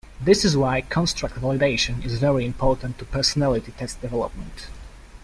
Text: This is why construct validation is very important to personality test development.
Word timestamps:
This 0.19 0.43
is 0.43 0.57
why 0.57 0.81
construct 0.81 1.35
validation 1.35 2.03
is 2.03 2.17
very 2.17 2.43
important 2.43 2.97
to 2.97 3.05
personality 3.05 3.71
test 3.77 4.01
development. 4.01 4.65